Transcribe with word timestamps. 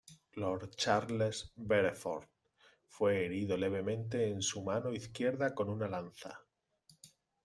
Lord 0.37 0.73
Charles 0.77 1.53
Beresford 1.55 2.25
fue 2.87 3.23
herido 3.23 3.55
levemente 3.55 4.29
en 4.31 4.41
su 4.41 4.63
mano 4.63 4.91
izquierda 4.91 5.53
con 5.53 5.69
una 5.69 5.87
lanza. 5.87 6.41